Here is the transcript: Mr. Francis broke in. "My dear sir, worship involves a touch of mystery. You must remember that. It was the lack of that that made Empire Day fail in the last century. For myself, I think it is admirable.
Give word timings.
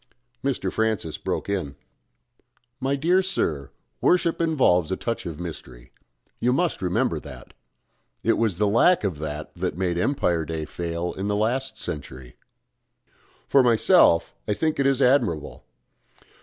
Mr. 0.43 0.71
Francis 0.73 1.19
broke 1.19 1.47
in. 1.47 1.75
"My 2.79 2.95
dear 2.95 3.21
sir, 3.21 3.69
worship 4.01 4.41
involves 4.41 4.91
a 4.91 4.95
touch 4.97 5.27
of 5.27 5.39
mystery. 5.39 5.91
You 6.39 6.51
must 6.51 6.81
remember 6.81 7.19
that. 7.19 7.53
It 8.23 8.33
was 8.33 8.57
the 8.57 8.65
lack 8.67 9.03
of 9.03 9.19
that 9.19 9.53
that 9.53 9.77
made 9.77 9.99
Empire 9.99 10.43
Day 10.43 10.65
fail 10.65 11.13
in 11.13 11.27
the 11.27 11.35
last 11.35 11.77
century. 11.77 12.35
For 13.47 13.61
myself, 13.61 14.33
I 14.47 14.55
think 14.55 14.79
it 14.79 14.87
is 14.87 15.03
admirable. 15.03 15.65